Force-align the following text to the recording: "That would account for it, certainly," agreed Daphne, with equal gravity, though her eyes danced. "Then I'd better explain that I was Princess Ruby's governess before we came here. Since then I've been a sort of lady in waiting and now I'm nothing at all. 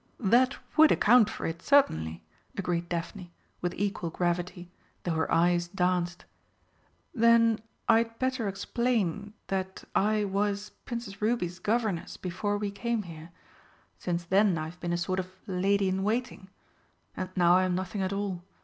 "That 0.19 0.57
would 0.77 0.91
account 0.91 1.29
for 1.29 1.45
it, 1.45 1.61
certainly," 1.61 2.23
agreed 2.57 2.89
Daphne, 2.89 3.31
with 3.61 3.75
equal 3.77 4.09
gravity, 4.09 4.71
though 5.03 5.13
her 5.13 5.31
eyes 5.31 5.67
danced. 5.67 6.25
"Then 7.13 7.59
I'd 7.87 8.17
better 8.17 8.47
explain 8.47 9.35
that 9.45 9.83
I 9.93 10.23
was 10.23 10.71
Princess 10.85 11.21
Ruby's 11.21 11.59
governess 11.59 12.17
before 12.17 12.57
we 12.57 12.71
came 12.71 13.03
here. 13.03 13.29
Since 13.99 14.23
then 14.23 14.57
I've 14.57 14.79
been 14.79 14.91
a 14.93 14.97
sort 14.97 15.19
of 15.19 15.29
lady 15.45 15.87
in 15.87 16.01
waiting 16.01 16.49
and 17.15 17.29
now 17.35 17.57
I'm 17.57 17.75
nothing 17.75 18.01
at 18.01 18.11
all. 18.11 18.41